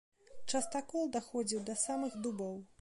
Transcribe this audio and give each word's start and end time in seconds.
Частакол 0.53 1.03
даходзіў 1.17 1.63
да 1.71 1.79
самых 1.87 2.21
дубоў. 2.25 2.61